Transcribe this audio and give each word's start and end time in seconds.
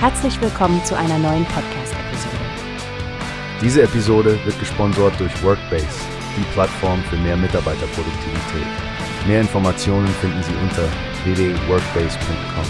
Herzlich 0.00 0.40
willkommen 0.40 0.80
zu 0.84 0.96
einer 0.96 1.18
neuen 1.18 1.44
Podcast-Episode. 1.46 2.36
Diese 3.60 3.82
Episode 3.82 4.38
wird 4.44 4.56
gesponsert 4.60 5.18
durch 5.18 5.42
Workbase, 5.42 5.88
die 6.36 6.44
Plattform 6.52 7.02
für 7.02 7.16
mehr 7.16 7.36
Mitarbeiterproduktivität. 7.36 8.66
Mehr 9.26 9.40
Informationen 9.40 10.06
finden 10.06 10.40
Sie 10.44 10.54
unter 10.62 10.88
www.workbase.com. 11.24 12.64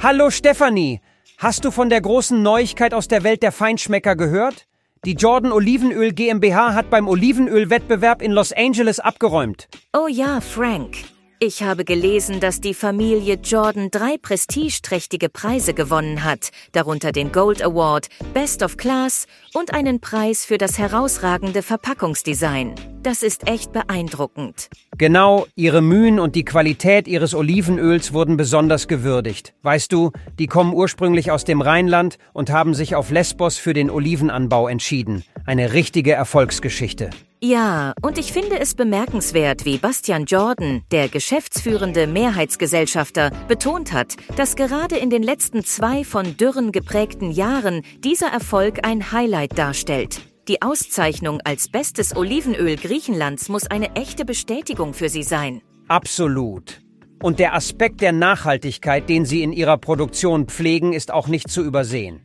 Hallo 0.00 0.30
Stefanie, 0.30 1.00
hast 1.38 1.64
du 1.64 1.72
von 1.72 1.90
der 1.90 2.02
großen 2.02 2.40
Neuigkeit 2.40 2.94
aus 2.94 3.08
der 3.08 3.24
Welt 3.24 3.42
der 3.42 3.50
Feinschmecker 3.50 4.14
gehört? 4.14 4.68
Die 5.04 5.14
Jordan 5.14 5.50
Olivenöl 5.50 6.12
GmbH 6.12 6.74
hat 6.74 6.88
beim 6.88 7.08
Olivenölwettbewerb 7.08 8.22
in 8.22 8.30
Los 8.30 8.52
Angeles 8.52 9.00
abgeräumt. 9.00 9.68
Oh 9.92 10.06
ja, 10.06 10.40
Frank. 10.40 10.98
Ich 11.42 11.62
habe 11.62 11.86
gelesen, 11.86 12.38
dass 12.38 12.60
die 12.60 12.74
Familie 12.74 13.36
Jordan 13.42 13.90
drei 13.90 14.18
prestigeträchtige 14.18 15.30
Preise 15.30 15.72
gewonnen 15.72 16.22
hat, 16.22 16.50
darunter 16.72 17.12
den 17.12 17.32
Gold 17.32 17.62
Award, 17.62 18.08
Best 18.34 18.62
of 18.62 18.76
Class 18.76 19.26
und 19.54 19.72
einen 19.72 20.00
Preis 20.00 20.44
für 20.44 20.58
das 20.58 20.76
herausragende 20.76 21.62
Verpackungsdesign. 21.62 22.74
Das 23.02 23.22
ist 23.22 23.48
echt 23.48 23.72
beeindruckend. 23.72 24.68
Genau, 24.98 25.46
ihre 25.54 25.80
Mühen 25.80 26.20
und 26.20 26.36
die 26.36 26.44
Qualität 26.44 27.08
ihres 27.08 27.34
Olivenöls 27.34 28.12
wurden 28.12 28.36
besonders 28.36 28.88
gewürdigt. 28.88 29.54
Weißt 29.62 29.90
du, 29.90 30.10
die 30.38 30.46
kommen 30.46 30.74
ursprünglich 30.74 31.30
aus 31.30 31.44
dem 31.44 31.62
Rheinland 31.62 32.18
und 32.34 32.50
haben 32.50 32.74
sich 32.74 32.94
auf 32.94 33.10
Lesbos 33.10 33.56
für 33.56 33.72
den 33.72 33.88
Olivenanbau 33.88 34.68
entschieden. 34.68 35.24
Eine 35.46 35.72
richtige 35.72 36.12
Erfolgsgeschichte. 36.12 37.08
Ja, 37.42 37.94
und 38.02 38.18
ich 38.18 38.34
finde 38.34 38.60
es 38.60 38.74
bemerkenswert, 38.74 39.64
wie 39.64 39.78
Bastian 39.78 40.26
Jordan, 40.26 40.82
der 40.92 41.08
geschäftsführende 41.08 42.06
Mehrheitsgesellschafter, 42.06 43.30
betont 43.48 43.94
hat, 43.94 44.16
dass 44.36 44.56
gerade 44.56 44.98
in 44.98 45.08
den 45.08 45.22
letzten 45.22 45.64
zwei 45.64 46.04
von 46.04 46.36
Dürren 46.36 46.70
geprägten 46.70 47.30
Jahren 47.30 47.80
dieser 48.04 48.28
Erfolg 48.28 48.86
ein 48.86 49.10
Highlight 49.10 49.56
darstellt. 49.56 50.20
Die 50.48 50.62
Auszeichnung 50.62 51.40
als 51.44 51.68
bestes 51.68 52.16
Olivenöl 52.16 52.76
Griechenlands 52.76 53.50
muss 53.50 53.66
eine 53.66 53.94
echte 53.94 54.24
Bestätigung 54.24 54.94
für 54.94 55.10
sie 55.10 55.22
sein. 55.22 55.60
Absolut. 55.86 56.80
Und 57.22 57.38
der 57.38 57.54
Aspekt 57.54 58.00
der 58.00 58.12
Nachhaltigkeit, 58.12 59.10
den 59.10 59.26
sie 59.26 59.42
in 59.42 59.52
ihrer 59.52 59.76
Produktion 59.76 60.46
pflegen, 60.46 60.94
ist 60.94 61.12
auch 61.12 61.28
nicht 61.28 61.50
zu 61.50 61.62
übersehen. 61.62 62.22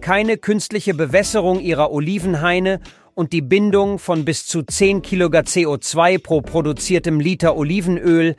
Keine 0.00 0.38
künstliche 0.38 0.94
Bewässerung 0.94 1.60
ihrer 1.60 1.92
Olivenhaine 1.92 2.80
und 3.14 3.34
die 3.34 3.42
Bindung 3.42 3.98
von 3.98 4.24
bis 4.24 4.46
zu 4.46 4.62
10 4.62 5.02
Kilogramm 5.02 5.44
CO2 5.44 6.22
pro 6.22 6.40
produziertem 6.40 7.20
Liter 7.20 7.56
Olivenöl, 7.56 8.36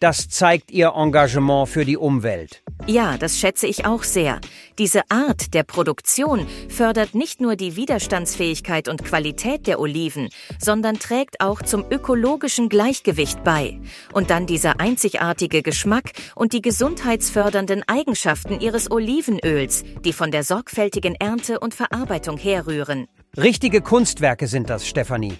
das 0.00 0.28
zeigt 0.28 0.70
ihr 0.70 0.92
Engagement 0.94 1.68
für 1.68 1.84
die 1.84 1.96
Umwelt. 1.96 2.62
Ja, 2.86 3.18
das 3.18 3.38
schätze 3.38 3.66
ich 3.66 3.84
auch 3.84 4.02
sehr. 4.02 4.40
Diese 4.78 5.02
Art 5.10 5.52
der 5.54 5.64
Produktion 5.64 6.46
fördert 6.68 7.14
nicht 7.14 7.40
nur 7.40 7.56
die 7.56 7.76
Widerstandsfähigkeit 7.76 8.88
und 8.88 9.04
Qualität 9.04 9.66
der 9.66 9.80
Oliven, 9.80 10.28
sondern 10.58 10.98
trägt 10.98 11.40
auch 11.40 11.62
zum 11.62 11.84
ökologischen 11.90 12.68
Gleichgewicht 12.68 13.42
bei. 13.42 13.80
Und 14.12 14.30
dann 14.30 14.46
dieser 14.46 14.80
einzigartige 14.80 15.62
Geschmack 15.62 16.12
und 16.34 16.52
die 16.52 16.62
gesundheitsfördernden 16.62 17.82
Eigenschaften 17.86 18.60
ihres 18.60 18.90
Olivenöls, 18.90 19.84
die 20.04 20.12
von 20.12 20.30
der 20.30 20.44
sorgfältigen 20.44 21.16
Ernte 21.16 21.60
und 21.60 21.74
Verarbeitung 21.74 22.38
herrühren. 22.38 23.06
Richtige 23.36 23.82
Kunstwerke 23.82 24.46
sind 24.46 24.70
das, 24.70 24.86
Stefanie. 24.86 25.34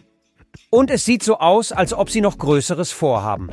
Und 0.70 0.90
es 0.90 1.04
sieht 1.04 1.22
so 1.22 1.38
aus, 1.38 1.72
als 1.72 1.94
ob 1.94 2.10
sie 2.10 2.20
noch 2.20 2.36
Größeres 2.36 2.90
vorhaben. 2.92 3.48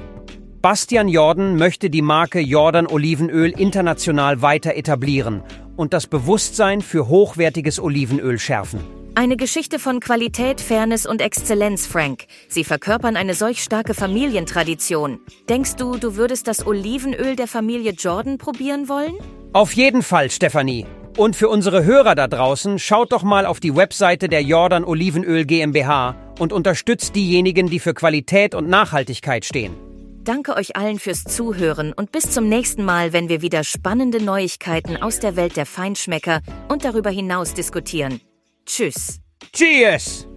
Bastian 0.65 1.07
Jordan 1.07 1.57
möchte 1.57 1.91
die 1.91 2.01
Marke 2.01 2.39
Jordan 2.39 2.87
Olivenöl 2.87 3.51
international 3.51 4.41
weiter 4.41 4.73
etablieren 4.73 5.43
und 5.75 5.93
das 5.93 6.07
Bewusstsein 6.07 6.81
für 6.81 7.07
hochwertiges 7.07 7.79
Olivenöl 7.79 8.39
schärfen. 8.39 8.79
Eine 9.13 9.37
Geschichte 9.37 9.77
von 9.77 9.99
Qualität, 9.99 10.59
Fairness 10.59 11.05
und 11.05 11.21
Exzellenz, 11.21 11.85
Frank. 11.85 12.23
Sie 12.47 12.63
verkörpern 12.63 13.15
eine 13.15 13.35
solch 13.35 13.61
starke 13.61 13.93
Familientradition. 13.93 15.19
Denkst 15.49 15.75
du, 15.75 15.97
du 15.97 16.15
würdest 16.15 16.47
das 16.47 16.65
Olivenöl 16.65 17.35
der 17.35 17.47
Familie 17.47 17.91
Jordan 17.91 18.39
probieren 18.39 18.89
wollen? 18.89 19.13
Auf 19.53 19.73
jeden 19.73 20.01
Fall, 20.01 20.31
Stefanie. 20.31 20.87
Und 21.15 21.35
für 21.35 21.47
unsere 21.47 21.83
Hörer 21.83 22.15
da 22.15 22.27
draußen, 22.27 22.79
schaut 22.79 23.11
doch 23.11 23.21
mal 23.21 23.45
auf 23.45 23.59
die 23.59 23.75
Webseite 23.75 24.29
der 24.29 24.41
Jordan 24.41 24.83
Olivenöl 24.83 25.45
GmbH 25.45 26.15
und 26.39 26.51
unterstützt 26.51 27.15
diejenigen, 27.15 27.69
die 27.69 27.79
für 27.79 27.93
Qualität 27.93 28.55
und 28.55 28.67
Nachhaltigkeit 28.67 29.45
stehen. 29.45 29.84
Danke 30.25 30.55
euch 30.55 30.75
allen 30.75 30.97
fürs 30.97 31.23
Zuhören 31.23 31.93
und 31.93 32.11
bis 32.11 32.31
zum 32.31 32.49
nächsten 32.49 32.83
Mal, 32.83 33.13
wenn 33.13 33.29
wir 33.29 33.43
wieder 33.43 33.63
spannende 33.63 34.19
Neuigkeiten 34.23 34.97
aus 34.97 35.19
der 35.19 35.35
Welt 35.35 35.55
der 35.55 35.67
Feinschmecker 35.67 36.41
und 36.67 36.83
darüber 36.83 37.11
hinaus 37.11 37.53
diskutieren. 37.53 38.19
Tschüss. 38.65 39.19
Cheers! 39.53 40.27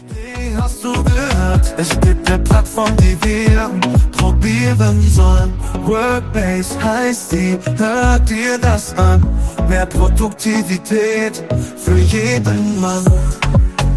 Die 0.00 0.56
hast 0.56 0.82
du 0.82 0.92
gehört? 1.04 1.74
Es 1.78 1.90
gibt 2.00 2.28
eine 2.28 2.42
Plattform, 2.42 2.90
die 2.96 3.16
wir 3.22 3.70
probieren 4.18 5.00
sollen. 5.02 5.52
Workbase 5.84 6.82
heißt 6.82 7.30
die, 7.30 7.56
hört 7.76 8.28
dir 8.28 8.58
das 8.58 8.98
an. 8.98 9.24
Mehr 9.68 9.86
Produktivität 9.86 11.44
für 11.76 11.98
jeden 11.98 12.80
Mann. 12.80 13.04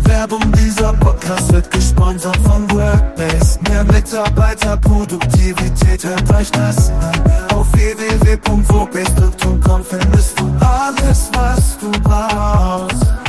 Werbung 0.05 0.51
dieser 0.53 0.93
Podcast 0.93 1.53
wird 1.53 1.69
gesponsert 1.71 2.37
von 2.37 2.69
Workbase. 2.71 3.59
Mehr 3.69 3.83
Mitarbeiterproduktivität, 3.83 6.03
hört 6.03 6.33
euch 6.33 6.49
das 6.51 6.89
an. 6.89 7.21
Auf 7.55 7.71
www.workbase.com 7.73 9.83
findest 9.83 10.39
du 10.39 10.51
alles, 10.59 11.29
was 11.33 11.77
du 11.79 11.91
brauchst. 12.01 13.22